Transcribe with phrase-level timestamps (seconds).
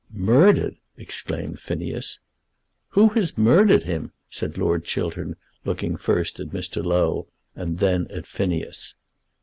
[0.15, 2.17] "Murdered!" exclaimed Phineas.
[2.97, 6.83] "Who has murdered him?" said Lord Chiltern, looking first at Mr.
[6.83, 8.95] Low and then at Phineas.